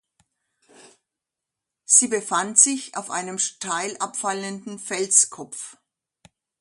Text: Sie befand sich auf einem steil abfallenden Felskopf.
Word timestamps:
Sie 1.85 2.07
befand 2.07 2.57
sich 2.57 2.97
auf 2.97 3.11
einem 3.11 3.37
steil 3.37 3.95
abfallenden 3.99 4.79
Felskopf. 4.79 5.77